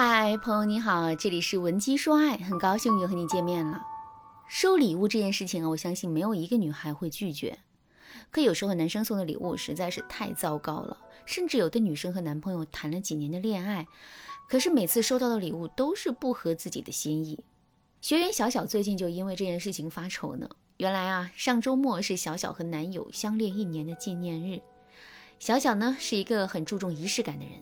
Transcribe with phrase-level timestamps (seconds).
[0.00, 3.84] 嗨，朋友你好，这里是文姬说爱，很高兴又和你见面了。
[4.46, 7.58] 收礼物这件事情啊，我相信没有一个女孩会拒绝。
[8.30, 13.88] 可有时候男生送的礼物实在是太糟糕了，甚至有的女生和男朋友谈了几年的恋爱，
[14.48, 17.42] 可是每次收到的礼物都是不合自己的心意。
[18.00, 20.48] 学员小小最近就因为这件事情发愁呢。
[20.76, 24.60] 原来啊，上周末是小小和男友相恋一年的纪念日。
[25.38, 27.54] 小小呢是一个很注重仪式感的人，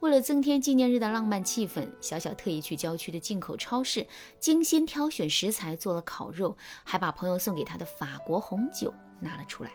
[0.00, 4.06] 为了增添纪念日的浪漫气氛，小小特意去郊区的进口超市
[4.38, 9.70] 精心挑选食材做了烤肉，还把朋友送给她的法国红酒拿了出来。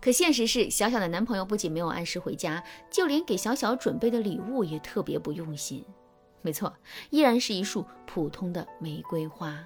[0.00, 5.82] 可现实是，小小的男朋友不仅没有按时回家，就连给小小准备的礼物也特别不用心。
[6.42, 6.74] 没错，
[7.08, 9.56] 依然是一束普通的玫瑰花。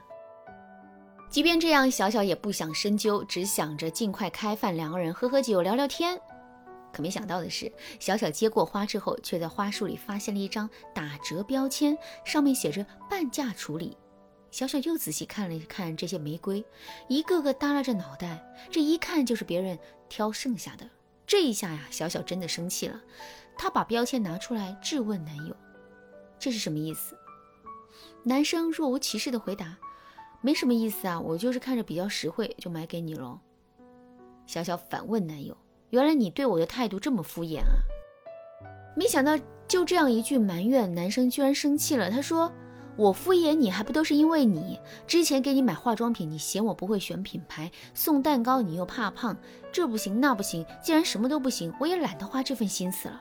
[1.28, 6.20] 即便这样，小小也不想深究，只想着尽快开饭，两个人喝喝酒，聊聊天。
[6.92, 7.70] 可没想到的是，
[8.00, 13.96] 小小接过花之后，却在花束里发现了一张打折标签，上面写着“半价处理”。
[14.50, 16.64] 小小又仔细看了看这些玫瑰，
[17.06, 20.88] 一个个耷拉着脑袋，这一看就是别人挑剩下的。
[21.26, 22.98] 这一下呀，小小真的生气了，
[23.58, 25.54] 她把标签拿出来质问男友
[26.40, 27.14] ：“这是什么意思？”
[28.24, 29.76] 男生若无其事地回答
[30.40, 33.38] ：“没什么意思啊，我就是看着比较实惠，就买给你喽。”
[34.46, 35.54] 小小反问男友
[35.90, 37.82] ：“原来你对我的态度这么敷衍啊？”
[38.96, 42.10] 没想到就这样一句埋怨，男生居然生气了。
[42.10, 42.52] 他说。
[42.96, 49.36] 我敷衍你还不都是因为你之前给你买化妆品，你嫌我不会选品牌；送蛋糕你又怕胖，
[49.70, 50.66] 这不行那不行。
[50.82, 53.20] 既然什么都不行，我也懒得花这份心思了。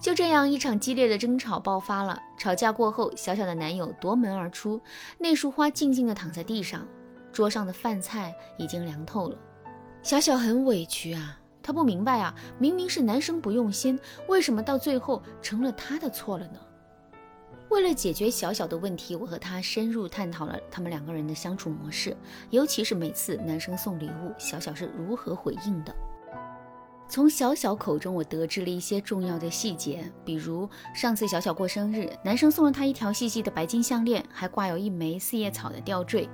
[0.00, 2.18] 就这样，一场激烈的争吵爆发了。
[2.38, 4.80] 吵架过后，小小的男友夺门而出，
[5.18, 6.88] 那束花静静地躺在地上，
[7.30, 9.36] 桌上的饭菜已经凉透了。
[10.02, 16.60] 小小很委屈啊，她不明白啊，明明是男生不用心，为什么到最后成了他的错了呢？
[17.70, 22.16] 为了解决小小的问题，我和他深入探讨了他们两个人的相处模式，
[22.50, 25.92] 尤其是每次男生送礼物，小小是如何回应的。
[27.08, 36.30] 从小小口中，我得知了一些重要的细节，比如上次小小过生日，男生送了她一条细细的白金项链，还挂有一枚四叶草的吊坠。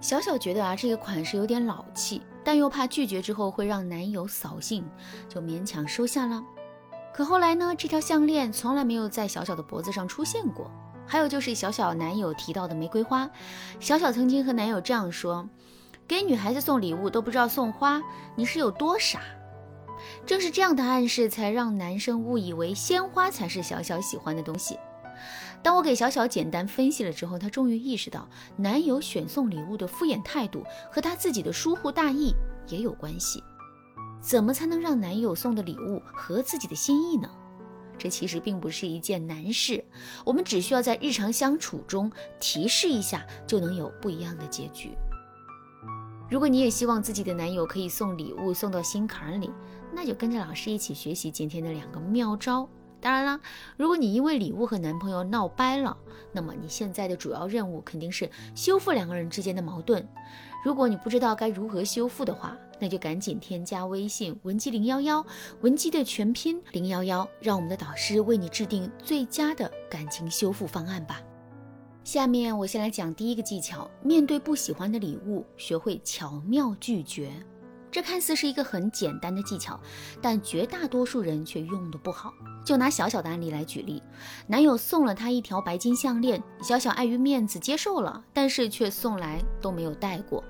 [0.00, 4.84] 小小觉得啊，这个款式有点老气，但又怕拒绝之后会让男友扫兴，
[5.28, 6.42] 就勉强收下了。
[7.14, 7.74] 可后来呢？
[7.78, 10.70] 这条项链从来没有在小小的脖子上出现过。
[11.06, 13.30] 还有就是小小男友提到的玫瑰花，
[13.78, 15.48] 小小曾经和男友这样说
[16.08, 18.02] ：“给女孩子送礼物都不知道送花，
[18.34, 19.20] 你是有多傻？”
[20.26, 24.78] 正是这样的暗示，才让男生误以为鲜花才是小小喜欢的东西。
[25.64, 32.34] 当我给小小简单分析了之后，她终于意识到，男友选送礼物的敷衍态度和他自己的疏忽大意
[32.68, 33.42] 也有关系。
[34.20, 37.30] 怎么才能让男友送的礼物合自己的心意呢？
[37.96, 39.82] 这其实并不是一件难事，
[40.22, 44.90] 我们只需要在日常相处中提示一下，就能有不一样的结局。
[46.28, 49.50] 如果你也希望自己的男友可以送礼物送到心坎里，
[49.94, 52.68] 那就跟着老师一起学习今天的两个妙招。
[53.04, 53.38] 当然啦，
[53.76, 55.94] 如果你因为礼物和男朋友闹掰了，
[56.32, 60.08] 那么你现在的主要任务肯定是修复两个人之间的矛盾。
[60.64, 65.22] 如果你不知道该如何修复的话，那就赶紧添加微信文姬零幺幺，
[65.60, 71.20] 文姬的全拼零幺幺，让我们的导师为你制定最佳的感情修复方案吧。
[72.04, 77.30] 下面我先来讲第一个技巧：面对不喜欢的礼物，学会巧妙拒绝。
[77.94, 79.78] 这看似是一个很简单的技巧，
[80.20, 82.34] 但绝大多数人却用的不好。
[82.64, 84.02] 就拿小小的案例来举例，
[84.48, 90.42] 男友送了她一条白金项链，小小碍于面子接受了，但是却送来都没有戴过。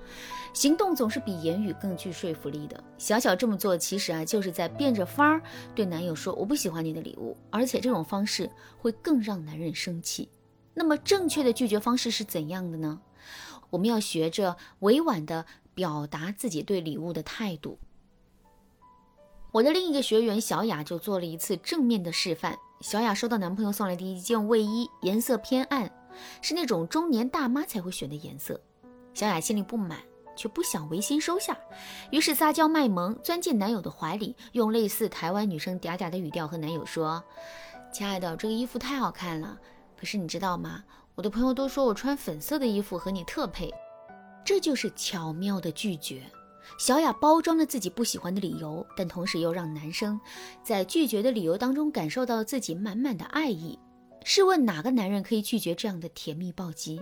[0.55, 2.82] 行动总是比言语更具说服力的。
[2.97, 5.43] 小小这么做，其实啊就是在变着法儿
[5.75, 10.31] 对男友说：“我不喜欢你的礼物。”而且这种方式会更让男人生气。
[10.72, 13.03] 那么正确的拒绝方式是怎样的呢？
[13.69, 15.44] 我们要学着委婉的。
[15.75, 17.79] 表达自己对礼物的态度。
[19.53, 22.57] 我的另一个学员小雅就做了一次正面的示范。
[22.81, 25.91] 小雅收到男朋友送来的一件卫衣，颜色偏暗，
[26.43, 28.61] 是那种中年大妈才会选的颜色。
[29.15, 30.00] 小雅心里不满，
[30.37, 31.56] 却不想违心收下，
[32.11, 37.23] 于是撒娇卖萌，钻进男友的怀里，用类似台湾女生嗲嗲的语调和男友说
[37.93, 39.56] ：“亲爱的，这个衣服太好看了，
[39.97, 40.82] 可是你知道吗？
[41.15, 43.73] 我的朋友都说我穿粉色的衣服和你特配。”
[44.44, 46.23] 这就是巧妙的拒绝。
[46.79, 50.20] 小雅包装了自己不喜欢的理由，但同时又让男生
[50.62, 53.79] 在拒绝的理由当中感受到自己满满的爱意。
[54.25, 57.00] 试问哪个男人可以拒绝这样的甜蜜暴击？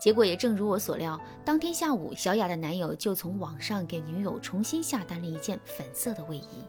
[0.00, 6.64] 结果也正如我所料，当天下午，小雅的男友就从网上给女友重新下单了一件粉色的卫衣。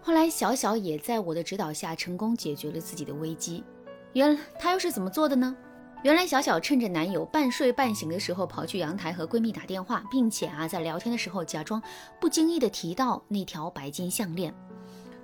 [0.00, 3.64] 后来，小小也在我的指导下成功解决了自己的危机。
[4.12, 5.56] 原来他又是怎么做的呢？
[6.04, 11.82] 原来小小趁着男友半睡半醒的时候，跑去阳台和闺蜜打电话，并且啊，在聊天的时候假装
[12.20, 14.54] 不经意的提到那条白金项链。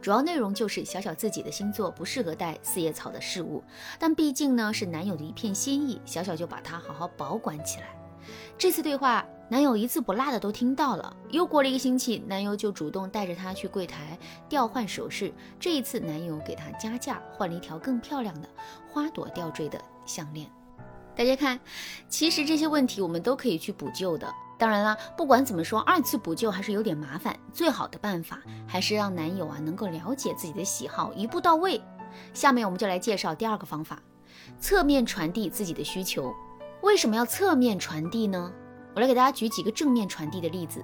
[0.00, 3.62] 主要内容就是小小自己的星座不适合戴四叶草的饰物，
[3.98, 7.88] 但毕竟呢是男友的一片心意，小小就把它好好保管起来。
[8.56, 11.14] 这次对话，男友一字不落的都听到了。
[11.28, 14.18] 又过了一个星期，男友就主动带着她去柜台
[14.48, 15.30] 调换首饰。
[15.58, 18.48] 这一次，男友给她加价换了一条更漂亮的
[18.90, 20.50] 花朵吊坠的项链。
[21.16, 21.58] 大家看，
[22.08, 24.26] 其实这些问题我们都可以去补救的。
[24.56, 27.34] 当然啦，不管怎么说，二次补救还是有点麻烦。
[27.52, 31.80] 最好的办法还是让男友啊能够了解自己的喜好，一步到位。
[32.34, 34.02] 下面我们就来介绍第二个方法：
[34.58, 36.32] 侧面传递自己的需求。
[36.82, 38.52] 为什么要侧面传递呢？
[38.94, 40.82] 我来给大家举几个正面传递的例子。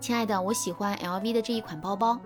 [0.00, 2.18] 亲爱的，我喜欢 LV 的这一款包包。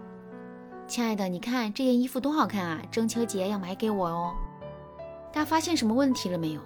[0.87, 2.83] 亲爱的，你看这件衣服多好看啊！
[2.91, 4.35] 中秋节要买给我哦。
[5.33, 6.61] 大家发现什么问题了没有？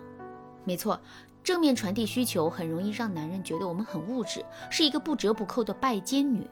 [0.65, 0.99] 没错，
[1.43, 6.49] 正面传递需求很容易让男人觉得我们很物质，是一个不折不扣的拜金女。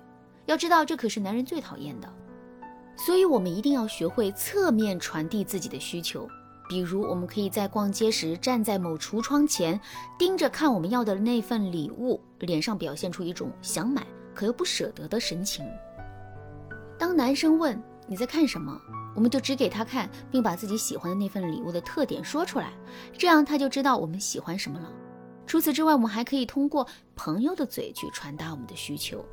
[0.46, 2.12] 要知道，这可是男人最讨厌的。
[2.96, 6.28] 所以，我们一定要学会侧面传递自己的需求。
[6.68, 9.80] 比如，我们可以在逛街时站在某橱窗前，
[10.18, 15.64] 盯着看我们要的那份礼物，脸上表现出一种想买可又不舍得的神情。
[16.98, 17.82] 当男生问
[18.12, 18.78] 你在看什么？
[19.14, 22.74] 我们就只给他看，并把自己喜欢的那份礼物的特点说出来，
[23.16, 24.92] 这样他就知道我们喜欢什么了。
[25.46, 26.86] 除此之外，我们还可以通过
[27.16, 29.24] 朋友的嘴去传达我们的需求。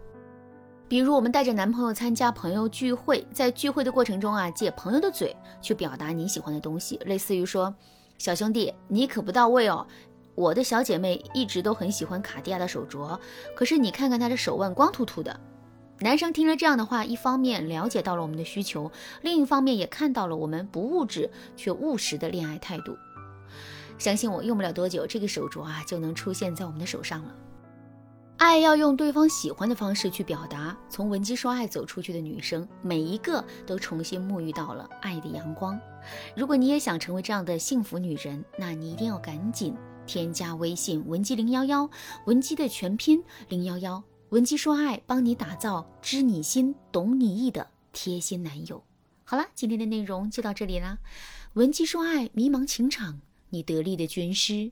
[0.88, 7.76] 比如，我们带着男朋友参加朋友聚会，在聚会的过程中啊，借朋友的嘴去表达你喜欢的东西，类似于说
[8.18, 9.86] ：“小兄弟，你可不到位哦，
[10.36, 13.20] 我的小姐妹一直都很喜欢卡地亚的手镯，
[13.58, 15.38] 可是你看看她的手腕光秃秃的。”
[16.02, 18.90] 男生听了这样的话，一方面了解到了我们的需求，
[19.22, 22.98] 另一方面也看到了我们不物质却务实的恋爱态度。
[23.98, 27.36] 相信我，用不了多久，这个手镯啊就能出现在我们的手上了。
[28.38, 30.76] 爱要用对方喜欢的方式去表达。
[30.90, 35.78] 从文姬说爱走出去的女生，每一个都重新沐浴到了爱的阳光。
[36.34, 39.76] 如果你也想成为这样的幸福女人，那你一定要赶紧
[40.08, 41.90] 添加微信文姬零幺幺，
[42.26, 44.02] 文姬的全拼零幺幺。
[44.30, 48.84] 文姬说爱，帮你打造知你心、懂你意的贴心男友。
[49.24, 51.00] 好了，今天的内容就到这里啦。
[51.54, 54.72] 文姬说爱，迷茫情场，你得力的军师。